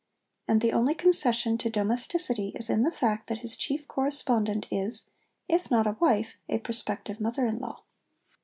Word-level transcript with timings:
And 0.47 0.61
the 0.61 0.71
only 0.73 0.95
concession 0.95 1.59
to 1.59 1.69
domesticity 1.69 2.53
is 2.55 2.71
in 2.71 2.81
the 2.81 2.91
fact 2.91 3.27
that 3.27 3.37
his 3.41 3.55
chief 3.55 3.87
correspondent 3.87 4.65
is, 4.71 5.11
if 5.47 5.69
not 5.69 5.85
a 5.85 5.95
wife, 5.99 6.33
a 6.49 6.57
prospective 6.57 7.19
mother 7.21 7.45
in 7.45 7.59
law. 7.59 7.83